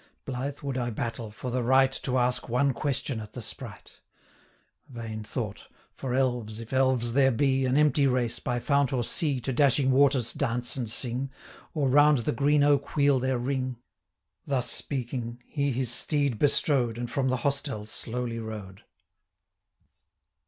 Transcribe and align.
Blithe 0.25 0.61
would 0.61 0.79
I 0.79 0.89
battle, 0.89 1.29
for 1.29 1.51
the 1.51 1.61
right 1.61 1.91
To 1.91 2.17
ask 2.17 2.49
one 2.49 2.73
question 2.73 3.19
at 3.21 3.33
the 3.33 3.41
sprite: 3.43 3.99
Vain 4.89 5.23
thought! 5.23 5.67
for 5.91 6.15
elves, 6.15 6.59
if 6.59 6.73
elves 6.73 7.13
there 7.13 7.29
be, 7.31 7.67
An 7.67 7.77
empty 7.77 8.07
race, 8.07 8.39
by 8.39 8.59
fount 8.59 8.91
or 8.91 9.03
sea, 9.03 9.35
565 9.35 9.43
To 9.43 9.53
dashing 9.53 9.91
waters 9.91 10.33
dance 10.33 10.75
and 10.75 10.89
sing, 10.89 11.29
Or 11.75 11.87
round 11.87 12.17
the 12.25 12.31
green 12.31 12.63
oak 12.63 12.95
wheel 12.95 13.19
their 13.19 13.37
ring.' 13.37 13.77
Thus 14.43 14.71
speaking, 14.71 15.39
he 15.45 15.71
his 15.71 15.91
steed 15.91 16.39
bestrode, 16.39 16.97
And 16.97 17.07
from 17.07 17.27
the 17.29 17.37
hostel 17.45 17.85
slowly 17.85 18.39
rode. 18.39 18.81